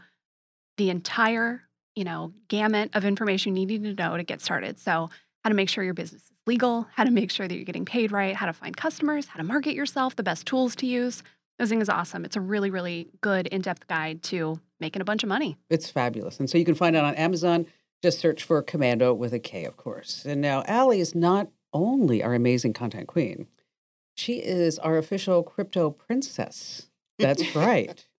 [0.76, 1.62] the entire,
[1.94, 4.78] you know, gamut of information you need to know to get started.
[4.78, 5.08] So
[5.42, 7.84] how to make sure your business is legal, how to make sure that you're getting
[7.84, 11.22] paid right, how to find customers, how to market yourself, the best tools to use.
[11.58, 12.24] This thing is awesome.
[12.24, 15.56] It's a really, really good in-depth guide to making a bunch of money.
[15.70, 16.38] It's fabulous.
[16.38, 17.66] And so you can find it on Amazon.
[18.02, 20.24] Just search for Komando with a K, of course.
[20.24, 23.46] And now Allie is not only our amazing content queen,
[24.16, 26.88] she is our official crypto princess.
[27.18, 28.04] That's right.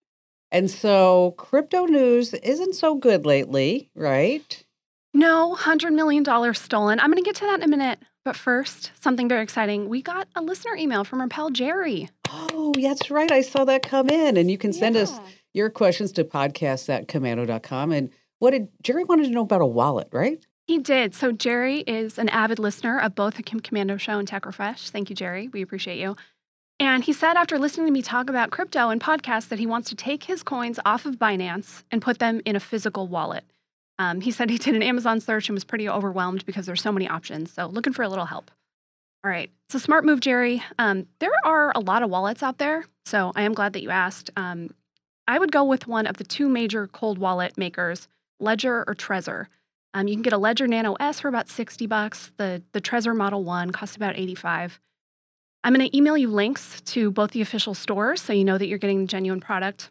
[0.53, 4.65] And so crypto news isn't so good lately, right?
[5.13, 7.01] No, $100 million stolen.
[7.01, 7.99] I'm going to get to that in a minute.
[8.25, 9.89] But first, something very exciting.
[9.89, 12.09] We got a listener email from our pal Jerry.
[12.31, 13.31] Oh, that's right.
[13.31, 14.37] I saw that come in.
[14.37, 15.21] And you can send us Yeah.
[15.57, 17.91] Your questions to podcast at komando.com.
[17.91, 20.45] And what did Jerry wanted to know about a wallet, right?
[20.67, 21.15] He did.
[21.15, 24.91] So Jerry is an avid listener of both the Kim Komando Show and Tech Refresh.
[24.91, 25.49] Thank you, Jerry.
[25.49, 26.15] We appreciate you.
[26.79, 29.89] And he said after listening to me talk about crypto and podcasts that he wants
[29.89, 33.45] to take his coins off of Binance and put them in a physical wallet.
[33.99, 36.93] Um, he said he did an Amazon search and was pretty overwhelmed because there's so
[36.93, 37.51] many options.
[37.51, 38.51] So looking for a little help.
[39.25, 40.63] All right, it's a smart move, Jerry.
[40.79, 43.89] Um, there are a lot of wallets out there, so I am glad that you
[43.89, 44.29] asked.
[44.37, 44.75] Um,
[45.29, 48.09] I would go with one of the two major cold wallet makers,
[48.39, 49.47] Ledger or Trezor.
[49.95, 52.33] Um, you can get a Ledger Nano S for about 60 bucks.
[52.37, 54.81] The the Trezor Model 1 costs about 85.
[55.65, 58.69] I'm going to email you links to both the official stores so you know that
[58.69, 59.91] you're getting the genuine product.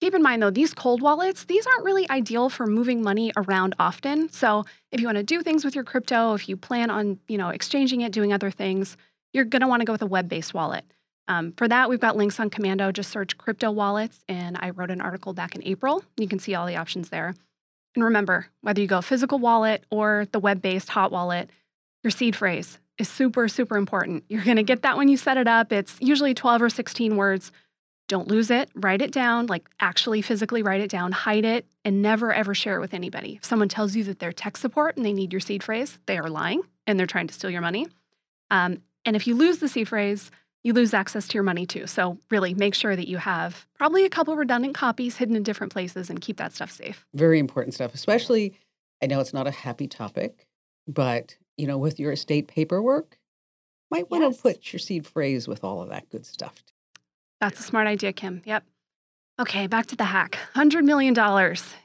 [0.00, 3.74] Keep in mind though, these cold wallets, these aren't really ideal for moving money around
[3.78, 4.28] often.
[4.30, 7.38] So if you want to do things with your crypto, if you plan on, you
[7.38, 8.96] know, exchanging it, doing other things,
[9.32, 10.84] you're going to want to go with a web-based wallet.
[11.28, 12.92] Um, for that, we've got links on Komando.
[12.92, 16.02] Just search crypto wallets, and I wrote an article back in April.
[16.16, 17.34] You can see all the options there.
[17.94, 21.50] And remember, whether you go physical wallet or the web based hot wallet,
[22.02, 24.24] your seed phrase is super, super important.
[24.28, 25.72] You're going to get that when you set it up.
[25.72, 27.52] It's usually 12 or 16 words.
[28.08, 28.70] Don't lose it.
[28.74, 32.76] Write it down, like actually physically write it down, hide it, and never ever share
[32.76, 33.36] it with anybody.
[33.36, 36.18] If someone tells you that they're tech support and they need your seed phrase, they
[36.18, 37.86] are lying and they're trying to steal your money.
[38.50, 40.30] Um, and if you lose the seed phrase,
[40.68, 41.86] you lose access to your money too.
[41.86, 45.72] So, really make sure that you have probably a couple redundant copies hidden in different
[45.72, 47.04] places and keep that stuff safe.
[47.14, 48.54] Very important stuff, especially.
[49.02, 50.46] I know it's not a happy topic,
[50.86, 53.18] but you know, with your estate paperwork,
[53.90, 54.36] might want Yes.
[54.36, 56.62] to put your seed phrase with all of that good stuff.
[57.40, 58.42] That's a smart idea, Kim.
[58.44, 58.64] Yep.
[59.40, 60.36] Okay, back to the hack.
[60.56, 61.16] $100 million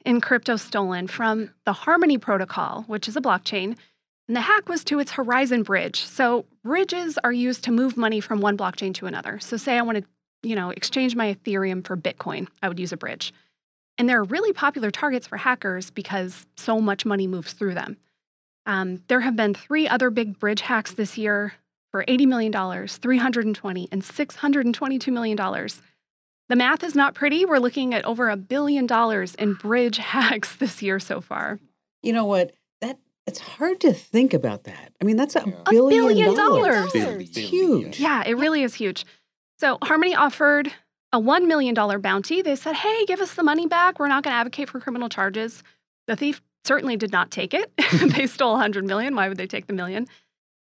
[0.05, 3.77] in crypto stolen from the Harmony Protocol, which is a blockchain.
[4.27, 6.05] And the hack was to its Horizon Bridge.
[6.05, 9.39] So bridges are used to move money from one blockchain to another.
[9.39, 10.05] So say I want to,
[10.47, 13.33] you know, exchange my Ethereum for Bitcoin, I would use a bridge.
[13.97, 17.97] And they're really popular targets for hackers because so much money moves through them.
[18.65, 21.53] Um, there have been three other big bridge hacks this year
[21.91, 25.37] for $80 million, 320 and $622 million.
[26.49, 27.45] The math is not pretty.
[27.45, 31.59] We're looking at over a billion dollars in bridge hacks this year so far.
[32.01, 32.53] You know what?
[33.25, 34.93] That it's hard to think about that.
[35.01, 35.53] I mean, that's a Yeah.
[35.65, 36.91] A billion, billion dollars.
[36.93, 37.21] dollars.
[37.29, 37.99] It's huge.
[37.99, 39.05] Yeah, it really is huge.
[39.59, 40.73] So Harmony offered
[41.13, 42.41] a $1 million bounty.
[42.41, 43.99] They said, hey, give us the money back.
[43.99, 45.63] We're not going to advocate for criminal charges.
[46.07, 47.71] The thief certainly did not take it.
[48.15, 49.15] they stole 100 million.
[49.15, 50.07] Why would they take the million?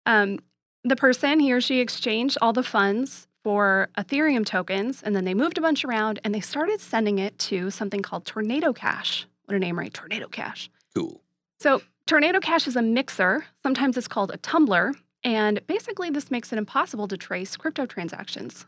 [0.05, 0.39] Um,
[0.83, 5.33] the person, he or she exchanged all the funds for Ethereum tokens, and then they
[5.33, 9.27] moved a bunch around and they started sending it to something called Tornado Cash.
[9.45, 9.93] What a name, right?
[9.93, 10.69] Tornado Cash.
[10.95, 11.21] Cool.
[11.59, 13.45] So, Tornado Cash is a mixer.
[13.63, 14.93] Sometimes it's called a tumbler.
[15.25, 18.65] And basically, this makes it impossible to trace crypto transactions.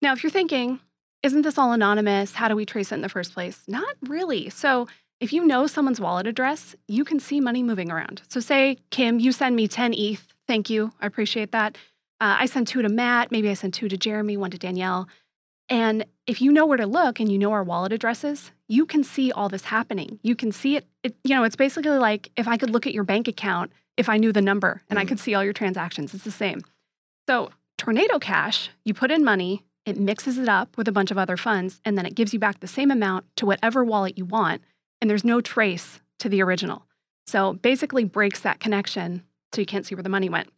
[0.00, 0.80] Now, if you're thinking,
[1.22, 2.34] isn't this all anonymous?
[2.34, 3.64] How do we trace it in the first place?
[3.68, 4.48] Not really.
[4.48, 4.88] So,
[5.20, 8.22] if you know someone's wallet address, you can see money moving around.
[8.28, 10.32] So, say, Kim, you send me 10 ETH.
[10.48, 10.92] Thank you.
[11.02, 11.76] I appreciate that.
[12.18, 13.30] Uh, I send two to Matt.
[13.30, 15.06] Maybe I send two to Jeremy, one to Danielle.
[15.68, 19.02] And if you know where to look and you know our wallet addresses, you can
[19.02, 20.20] see all this happening.
[20.22, 22.94] You can see it, it you know, it's basically like if I could look at
[22.94, 25.08] your bank account if I knew the number and I Mhm.
[25.08, 26.14] could see all your transactions.
[26.14, 26.60] It's the same.
[27.28, 31.18] So, Tornado Cash, you put in money, it mixes it up with a bunch of
[31.18, 34.24] other funds, and then it gives you back the same amount to whatever wallet you
[34.24, 34.62] want,
[35.00, 36.86] and there's no trace to the original.
[37.26, 40.48] So, basically breaks that connection so you can't see where the money went.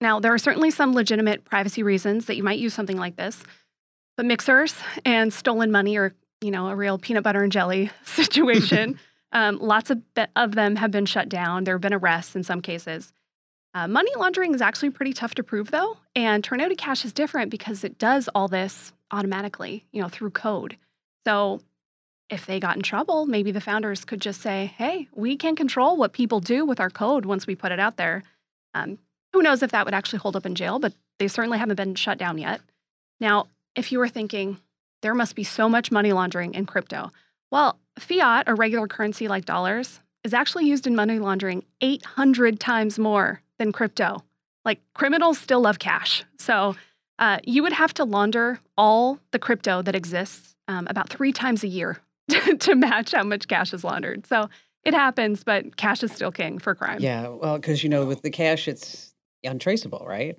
[0.00, 3.44] Now, there are certainly some legitimate privacy reasons that you might use something like this,
[4.16, 8.98] but mixers and stolen money are, you know, a real peanut butter and jelly situation.
[9.32, 11.64] um, lots of, be- of them have been shut down.
[11.64, 13.12] There have been arrests in some cases.
[13.74, 17.50] Uh, money laundering is actually pretty tough to prove, though, and Tornado Cash is different
[17.50, 20.76] because it does all this automatically, you know, through code.
[21.24, 21.60] So
[22.28, 25.96] if they got in trouble, maybe the founders could just say, "Hey, we can control
[25.96, 28.22] what people do with our code once we put it out there."
[28.74, 28.98] Um,
[29.32, 31.94] who knows if that would actually hold up in jail, but they certainly haven't been
[31.94, 32.60] shut down yet.
[33.20, 34.58] Now, if you were thinking
[35.02, 37.10] there must be so much money laundering in crypto,
[37.50, 42.98] well, fiat a regular currency like dollars is actually used in money laundering 800 times
[42.98, 44.24] more than crypto.
[44.64, 46.24] Like criminals still love cash.
[46.38, 46.76] So
[47.18, 51.62] uh, you would have to launder all the crypto that exists um, about three times
[51.62, 51.98] a year
[52.60, 54.26] to match how much cash is laundered.
[54.26, 54.48] So
[54.84, 57.00] it happens, but cash is still king for crime.
[57.00, 60.36] Yeah, well, because you know, with the cash, it's untraceable, right?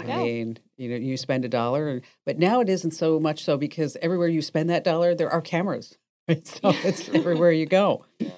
[0.00, 0.24] I go.
[0.24, 3.96] mean, you know, you spend a dollar, but now it isn't so much so because
[4.02, 5.96] everywhere you spend that dollar, there are cameras,
[6.28, 6.46] right?
[6.46, 8.04] So it's everywhere you go.
[8.18, 8.30] Yeah.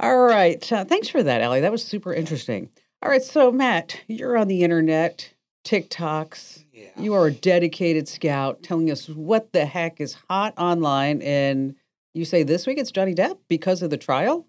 [0.00, 1.60] All right, uh, thanks for that, Allie.
[1.60, 2.70] That was super interesting.
[3.02, 6.64] All right, so Matt, you're on the internet, TikToks.
[6.72, 6.90] Yeah.
[6.96, 11.74] You are a dedicated scout, telling us what the heck is hot online, and
[12.14, 14.46] you say this week it's Johnny Depp because of the trial.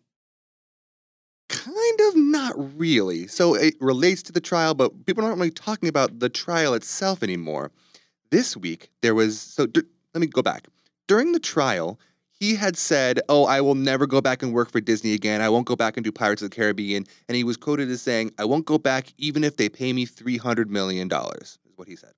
[1.59, 3.27] Kind of not really.
[3.27, 7.21] So it relates to the trial, but people aren't really talking about the trial itself
[7.21, 7.71] anymore.
[8.31, 9.39] This week, there was.
[9.41, 9.81] So d-
[10.13, 10.67] let me go back.
[11.07, 11.99] During the trial,
[12.39, 15.41] he had said, Oh, I will never go back and work for Disney again.
[15.41, 17.05] I won't go back and do Pirates of the Caribbean.
[17.27, 20.05] And he was quoted as saying, I won't go back even if they pay me
[20.05, 21.09] $300 million,
[21.41, 22.13] is what he said.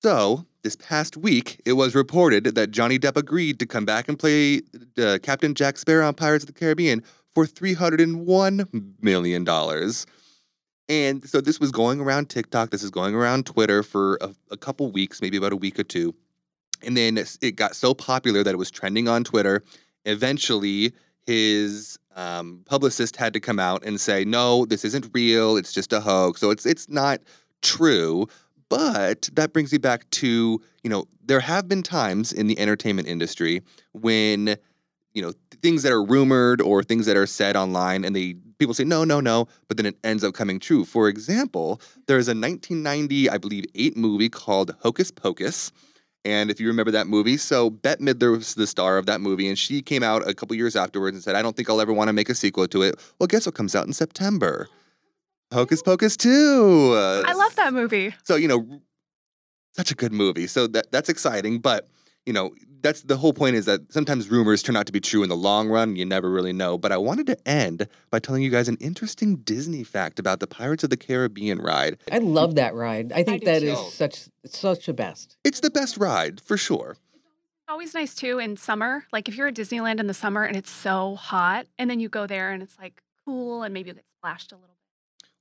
[0.00, 4.18] So, this past week, it was reported that Johnny Depp agreed to come back and
[4.18, 4.62] play
[4.96, 7.02] uh, Captain Jack Sparrow on Pirates of the Caribbean
[7.38, 9.48] for $301 million.
[10.88, 12.70] And so this was going around TikTok.
[12.70, 15.84] This is going around Twitter for a, a couple weeks, maybe about a week or
[15.84, 16.16] two.
[16.82, 19.62] And then it got so popular that it was trending on Twitter.
[20.04, 20.92] Eventually,
[21.26, 25.56] his um, publicist had to come out and say, "No, this isn't real.
[25.56, 26.40] It's just a hoax.
[26.40, 27.20] So it's it's not
[27.62, 28.26] true."
[28.68, 33.08] But that brings me back to you know there have been times in the entertainment
[33.08, 34.56] industry when
[35.14, 38.74] you know things that are rumored or things that are said online and they people
[38.74, 42.32] say no no no but then it ends up coming true for example there's a
[42.34, 45.72] 1990 i believe 8 movie called hocus pocus
[46.24, 49.48] and if you remember that movie, so Bette Midler was the star of that movie,
[49.48, 51.92] and she came out a couple years afterwards and said, I don't think I'll ever
[51.92, 52.96] want to make a sequel to it.
[53.18, 54.68] Well, guess what comes out in September?
[55.52, 57.22] Hocus Pocus 2.
[57.26, 58.14] I love that movie.
[58.24, 58.80] So, you know,
[59.74, 60.46] such a good movie.
[60.46, 61.88] So that that's exciting, but
[62.28, 65.22] you know, that's the whole point is that sometimes rumors turn out to be true
[65.22, 65.96] in the long run.
[65.96, 66.76] You never really know.
[66.76, 70.46] But I wanted to end by telling you guys an interesting Disney fact about the
[70.46, 71.96] Pirates of the Caribbean ride.
[72.12, 73.12] I love that ride.
[73.12, 73.68] I think do that too.
[73.68, 75.38] is such such a best.
[75.42, 76.98] It's the best ride for sure.
[77.66, 79.06] Always nice too in summer.
[79.10, 82.10] Like if you're at Disneyland in the summer and it's so hot, and then you
[82.10, 84.77] go there and it's like cool and maybe you get splashed a little bit.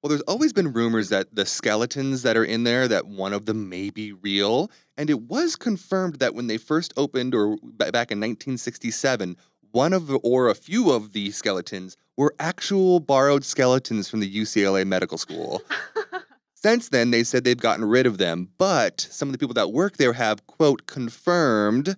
[0.02, 3.46] Well, there's always been rumors that the skeletons that are in there, that one of
[3.46, 4.70] them may be real.
[4.96, 9.36] And it was confirmed that when they first opened, or back in 1967,
[9.72, 14.34] one of the, or a few of the skeletons were actual borrowed skeletons from the
[14.34, 15.62] UCLA Medical School.
[16.54, 19.72] Since then, they said they've gotten rid of them, but some of the people that
[19.72, 21.96] work there have, quote, confirmed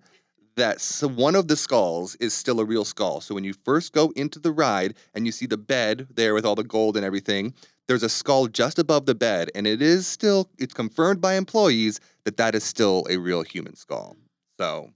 [0.56, 0.82] that
[1.16, 3.22] one of the skulls is still a real skull.
[3.22, 6.46] So when you first go into the ride and you see the bed there with
[6.46, 7.54] all the gold and everything,
[7.90, 12.00] there's a skull just above the bed, and it is still, it's confirmed by employees
[12.24, 14.16] that that is still a real human skull.
[14.60, 14.92] So,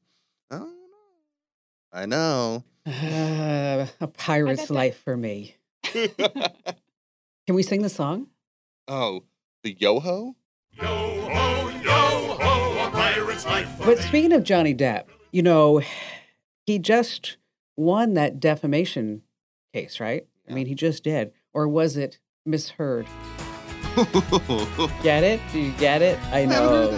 [0.51, 0.69] I know.
[1.91, 2.63] I know.
[2.85, 5.55] Uh, a pirate's life for me.
[5.83, 8.27] Can we sing the song?
[8.87, 9.23] oh,
[9.63, 10.35] the Yoho?
[10.73, 14.03] Yo ho, yo ho, a pirate's life for But me.
[14.03, 15.81] speaking of Johnny Depp, you know,
[16.67, 17.37] he just
[17.75, 19.23] won that defamation
[19.73, 20.27] case, right?
[20.47, 21.31] I mean, he just did.
[21.53, 23.07] Or was it misheard?
[25.03, 25.39] Get it?
[25.51, 26.19] Do you get it?
[26.33, 26.97] I know.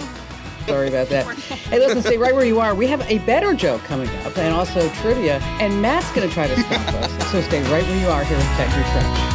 [0.65, 1.27] Sorry about that.
[1.37, 2.73] Hey, listen, stay right where you are.
[2.73, 6.47] We have a better joke coming up and also trivia, and Matt's going to try
[6.47, 7.11] to stop us.
[7.35, 9.31] So stay right where you are here with Tech Refresh.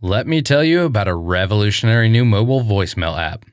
[0.00, 3.44] Let me tell you about a revolutionary new mobile voicemail app.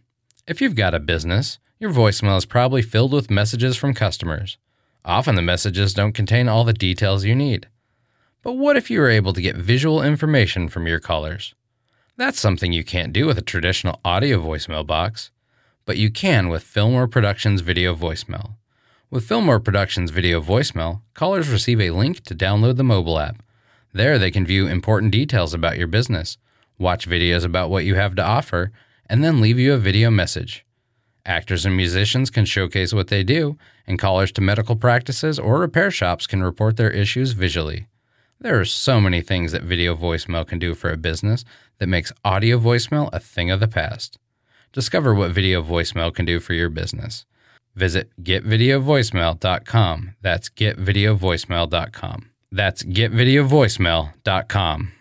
[0.48, 4.58] If you've got a business, your voicemail is probably filled with messages from customers.
[5.08, 7.70] Often the messages don't contain all the details you need.
[8.44, 11.56] But what if you were able to get visual information from your callers?
[12.18, 15.32] That's something you can't do with a traditional audio voicemail box,
[15.86, 18.56] but you can with Fillmore Productions Video Voicemail.
[19.10, 23.42] With Fillmore Productions Video Voicemail, callers receive a link to download the mobile app.
[23.94, 26.38] There, they can view important details about your business,
[26.78, 28.74] watch videos about what you have to offer,
[29.10, 30.66] and then leave you a video message.
[31.26, 35.90] Actors and musicians can showcase what they do, and callers to medical practices or repair
[35.90, 37.88] shops can report their issues visually.
[38.40, 41.44] There are so many things that video voicemail can do for a business
[41.80, 44.20] that makes audio voicemail a thing of the past.
[44.74, 47.26] Discover what video voicemail can do for your business.
[47.76, 50.16] Visit getvideovoicemail.com.
[50.22, 52.30] That's getvideovoicemail.com.
[52.52, 54.92] That's getvideovoicemail.com.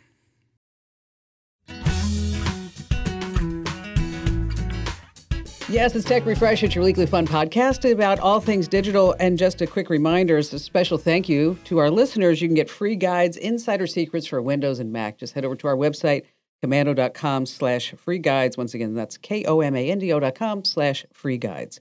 [5.68, 6.62] Yes, it's Tech Refresh.
[6.62, 9.16] It's your weekly fun podcast about all things digital.
[9.18, 12.40] And just a quick reminder, it's a special thank you to our listeners.
[12.40, 15.18] You can get free guides, insider secrets for Windows and Mac.
[15.18, 16.22] Just head over to our website,
[16.64, 18.56] komando.com slash free guides.
[18.56, 21.80] Once again, that's K-O-M-A-N-D-O dot com slash free guides.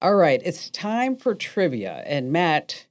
[0.00, 2.04] All right, it's time for trivia.
[2.06, 2.86] And Matt,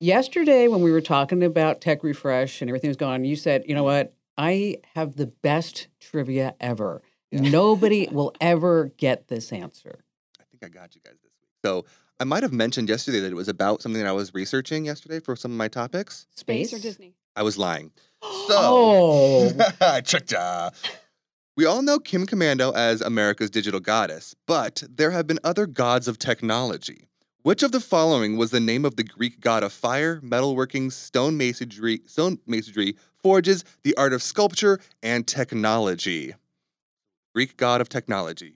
[0.00, 3.64] yesterday when we were talking about Tech Refresh and everything was going on, you said,
[3.66, 4.14] you know what?
[4.38, 7.02] I have the best trivia ever.
[7.40, 10.04] Nobody will ever get this answer.
[10.40, 11.50] I think I got you guys this week.
[11.64, 11.84] So
[12.20, 15.18] I might have mentioned yesterday that it was about something that I was researching yesterday
[15.18, 16.26] for some of my topics.
[16.36, 17.14] Space or Disney?
[17.36, 17.90] I was lying.
[18.46, 19.52] So Oh.
[19.80, 20.70] I tricked ya.
[21.56, 26.08] We all know Kim Komando as America's digital goddess, but there have been other gods
[26.08, 27.08] of technology.
[27.42, 31.36] Which of the following was the name of the Greek god of fire, metalworking, stone
[31.36, 36.34] masonry, stone masonry, forges, the art of sculpture, and technology?
[37.34, 38.54] Greek god of technology.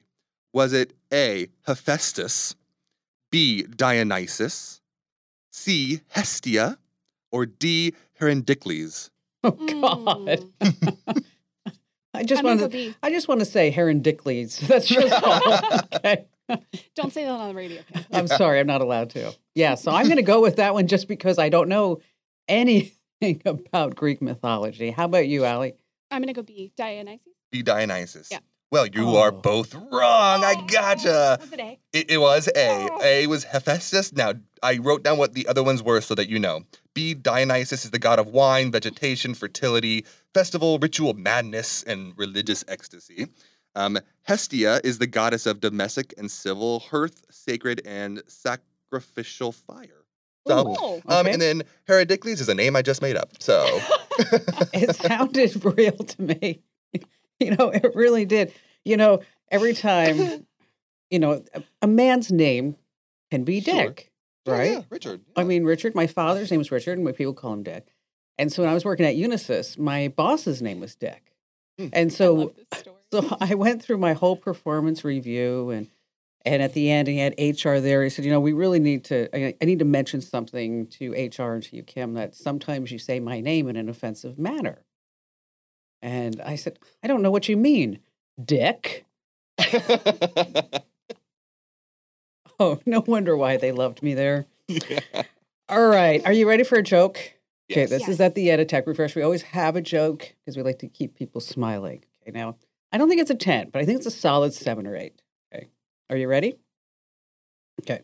[0.53, 1.49] Was it A.
[1.67, 2.55] Hephaestus,
[3.31, 3.63] B.
[3.65, 4.81] Dionysus,
[5.51, 6.01] C.
[6.09, 6.79] Hestia,
[7.33, 7.95] or D.
[8.19, 9.11] Herendicles?
[9.45, 10.45] Oh God!
[10.61, 10.97] Mm.
[12.15, 12.73] I just I'm gonna want go to.
[12.91, 12.95] D.
[13.03, 14.59] I just want to say Herendicles.
[14.69, 15.41] That's just all.
[15.95, 16.27] okay.
[16.95, 17.83] Don't say that on the radio.
[17.93, 18.05] Kim.
[18.13, 18.59] I'm sorry.
[18.59, 19.35] I'm not allowed to.
[19.55, 19.75] Yeah.
[19.75, 22.01] So I'm going to go with that one just because I don't know
[22.49, 24.91] anything about Greek mythology.
[24.91, 25.75] How about you, Allie?
[26.11, 26.73] I'm gonna go B.
[26.77, 27.35] Dionysus.
[27.53, 27.63] B.
[27.63, 28.29] Dionysus.
[28.31, 28.39] Yeah.
[28.71, 29.17] Well, you Oh.
[29.19, 30.45] are both wrong.
[30.45, 31.39] I gotcha.
[31.41, 31.79] Was it A?
[31.95, 32.89] It, it was A.
[32.91, 33.01] Oh.
[33.03, 34.13] A was Hephaestus.
[34.13, 36.61] Now, I wrote down what the other ones were so that you know.
[36.95, 40.05] B, Dionysus is the god of wine, vegetation, fertility,
[40.35, 43.29] festival, ritual madness, and religious ecstasy.
[43.75, 50.05] Um, Hestia is the goddess of domestic and civil, hearth, sacred, and sacrificial fire.
[50.47, 51.03] So, Ooh, Oh.
[51.07, 51.33] um, okay.
[51.33, 53.31] and then Herodicles is a name I just made up.
[53.39, 53.81] So,
[54.75, 56.61] it sounded real to me.
[57.45, 58.53] You know, it really did.
[58.85, 59.21] You know,
[59.51, 60.47] every time,
[61.11, 62.77] you know, a, a man's name
[63.31, 63.75] can be Sure.
[63.75, 64.11] Dick,
[64.45, 64.73] Yeah, right?
[64.73, 65.21] yeah, Richard.
[65.37, 67.95] I mean, Richard, my father's name was Richard, and my people call him Dick.
[68.39, 71.33] And so when I was working at Unisys, my boss's name was Dick.
[71.79, 71.89] Hmm.
[71.93, 72.97] And I so story.
[73.13, 75.89] so I went through my whole performance review and
[76.45, 78.03] and at the end he had HR there.
[78.05, 81.13] He said, you know, we really need to I, I need to mention something to
[81.13, 84.85] HR and to you, Kim, that sometimes you say my name in an offensive manner.
[86.03, 87.99] And I said, I don't know what you mean,
[88.45, 89.05] Dick.
[92.61, 94.47] Oh, no wonder why they loved me there.
[95.69, 96.25] All right.
[96.27, 97.17] Are you ready for a joke?
[97.71, 97.91] Okay, Yes.
[97.91, 99.15] this is at the end of Tech Refresh.
[99.15, 102.05] We always have a joke because we like to keep people smiling.
[102.23, 102.57] Okay, now
[102.91, 105.21] I don't think it's a 10, but I think it's a solid seven or eight.
[105.55, 105.69] Okay.
[106.11, 106.57] Are you ready?
[107.83, 108.01] Okay.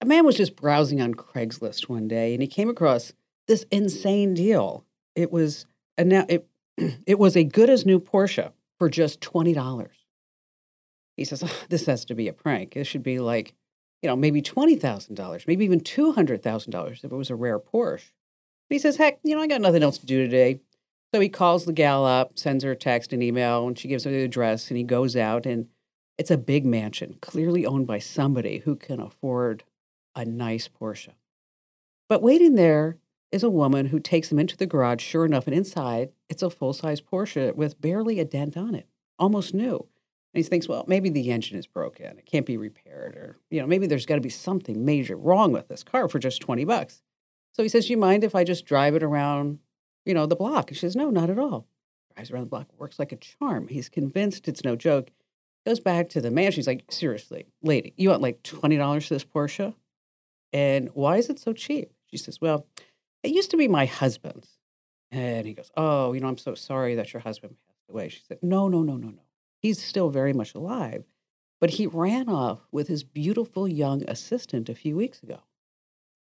[0.00, 3.12] A man was just browsing on Craigslist one day and he came across
[3.46, 4.84] this insane deal.
[5.14, 5.66] It was
[5.96, 6.48] and now it
[7.06, 9.96] it was a good as new Porsche for just twenty dollars.
[11.16, 12.74] He says, "Oh, "This has to be a prank.
[12.74, 13.54] This should be like,
[14.02, 17.30] you know, maybe twenty thousand dollars, maybe even two hundred thousand dollars if it was
[17.30, 18.12] a rare Porsche."
[18.68, 20.60] But he says, "Heck, you know, I got nothing else to do today."
[21.14, 24.04] So he calls the gal up, sends her a text and email, and she gives
[24.04, 25.68] him the address, and he goes out, and
[26.18, 29.62] it's a big mansion, clearly owned by somebody who can afford
[30.16, 31.12] a nice Porsche.
[32.08, 32.98] But waiting there
[33.34, 35.02] is a woman who takes him into the garage.
[35.02, 38.86] Sure enough, and inside, it's a full size Porsche with barely a dent on it,
[39.18, 39.88] almost new.
[40.32, 42.18] And he thinks, well, maybe the engine is broken.
[42.18, 43.16] It can't be repaired.
[43.16, 46.20] Or, you know, maybe there's got to be something major wrong with this car for
[46.20, 47.02] just 20 bucks.
[47.52, 49.58] So he says, Do you mind if I just drive it around,
[50.04, 50.70] you know, the block?
[50.70, 51.66] And she says, no, not at all.
[52.14, 53.66] Drives around the block, works like a charm.
[53.66, 55.10] He's convinced it's no joke.
[55.66, 56.52] Goes back to the man.
[56.52, 59.74] She's like, seriously, lady, you want like $20 for this Porsche?
[60.52, 61.92] And why is it so cheap?
[62.06, 62.66] She says, well,
[63.24, 64.58] it used to be my husband's.
[65.10, 68.08] And he goes, oh, you know, I'm so sorry that your husband passed away.
[68.08, 69.22] She said, no, no, no, no, no.
[69.58, 71.04] He's still very much alive.
[71.60, 75.40] But he ran off with his beautiful young assistant a few weeks ago.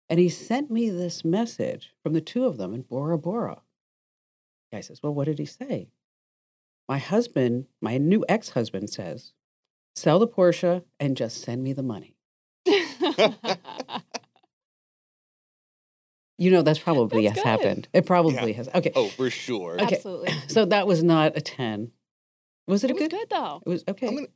[0.09, 3.61] And he sent me this message from the two of them in Bora Bora.
[4.69, 5.87] The guy says, Well, what did he say?
[6.87, 9.31] My husband, my new ex husband says,
[9.95, 12.17] sell the Porsche and just send me the money.
[16.41, 17.49] You know, that's probably That's has good.
[17.49, 17.87] happened.
[17.93, 18.67] It probably has.
[18.73, 18.91] Okay.
[18.95, 19.75] oh, for sure.
[19.79, 19.95] Okay.
[19.97, 20.33] Absolutely.
[20.47, 21.91] So that was not a 10.
[22.65, 23.03] Was it, a good?
[23.03, 23.29] It a was good?
[23.29, 23.61] good though.
[23.63, 24.07] It was okay.
[24.07, 24.27] I'm gonna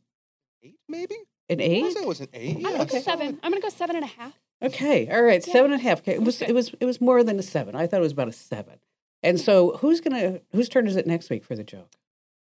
[0.63, 1.15] eight, maybe.
[1.49, 1.81] An eight?
[1.81, 2.55] want to it was an eight.
[2.57, 3.01] I'm Yeah, gonna go okay.
[3.01, 3.39] seven.
[3.41, 4.33] I'm gonna go seven and a half.
[4.61, 5.53] Okay, all right, Yeah.
[5.53, 5.99] seven and a half.
[6.01, 6.51] Okay, it was Okay.
[6.51, 7.75] it was it was more than a seven.
[7.75, 8.75] I thought it was about a seven.
[9.23, 11.89] And so, who's gonna whose turn is it next week for the joke?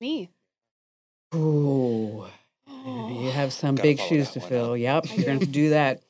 [0.00, 0.30] Me.
[1.34, 2.26] Ooh,
[2.84, 4.72] you oh, have some Gotta big shoes to fill.
[4.72, 4.78] up.
[4.78, 5.46] Yep, you're gonna do.
[5.46, 6.02] to do that.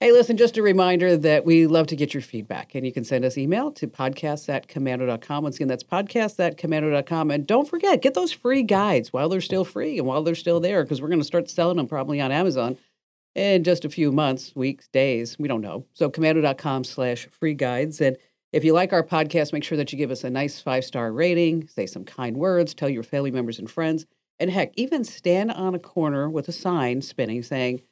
[0.00, 3.04] Hey, listen, just a reminder that we love to get your feedback, and you can
[3.04, 5.44] send us email to podcasts at komando.com.
[5.44, 7.30] Once again, that's podcasts at komando.com.
[7.30, 10.60] And don't forget, get those free guides while they're still free and while they're still
[10.60, 12.76] there, because we're gonna start selling them probably on Amazon
[13.36, 15.38] in just a few months, weeks, days.
[15.38, 15.86] We don't know.
[15.92, 18.00] So komando.com slash free guides.
[18.00, 18.16] And
[18.52, 21.12] if you like our podcast, make sure that you give us a nice five star
[21.12, 24.06] rating, say some kind words, tell your family members and friends.
[24.38, 27.82] And heck, even stand on a corner with a sign spinning saying,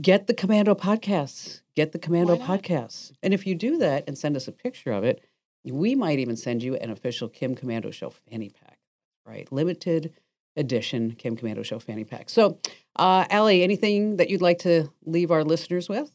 [0.00, 1.60] Get the Komando podcasts.
[1.74, 3.12] Get the Komando podcasts.
[3.22, 5.22] And if you do that and send us a picture of it,
[5.64, 8.78] we might even send you an official Kim Komando Show fanny pack.
[9.26, 9.50] Right.
[9.52, 10.14] Limited
[10.56, 12.30] edition Kim Komando Show fanny pack.
[12.30, 12.58] So,
[12.96, 16.10] uh, Allie, anything that you'd like to leave our listeners with?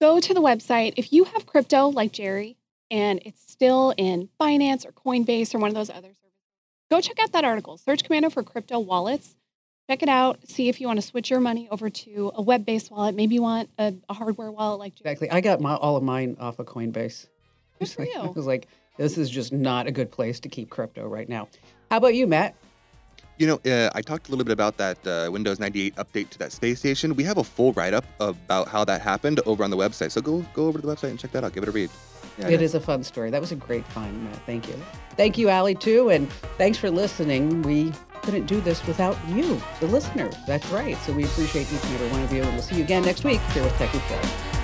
[0.00, 0.94] Go to the website.
[0.96, 2.56] If you have crypto like Jerry
[2.90, 6.27] and it's still in Binance or Coinbase or one of those other services,
[6.90, 7.76] go check out that article.
[7.78, 9.34] Search Komando for crypto wallets.
[9.90, 10.46] Check it out.
[10.46, 13.14] See if you want to switch your money over to a web based wallet.
[13.14, 15.12] Maybe you want a, a hardware wallet like Jerry.
[15.12, 15.30] Exactly.
[15.30, 16.92] I got my, all of mine off of Coinbase.
[16.92, 17.28] Good
[17.80, 18.68] It's for like- I was like,
[18.98, 21.48] this is just not a good place to keep crypto right now.
[21.90, 22.54] How about you, Matt?
[23.38, 26.38] You know, uh, I talked a little bit about that uh, Windows 98 update to
[26.40, 27.14] that space station.
[27.14, 30.10] We have a full write-up about how that happened over on the website.
[30.10, 31.52] So go go over to the website and check that out.
[31.52, 31.88] Give it a read.
[32.38, 33.30] Yeah, It is a fun story.
[33.30, 34.36] That was a great find, Matt.
[34.46, 34.74] Thank you.
[35.16, 36.10] Thank you, Allie, too.
[36.10, 37.62] And thanks for listening.
[37.62, 40.34] We couldn't do this without you, the listeners.
[40.46, 40.96] That's right.
[40.98, 42.42] So we appreciate each and every one of you.
[42.42, 44.57] And we'll see you again next week here with Tech Refresh.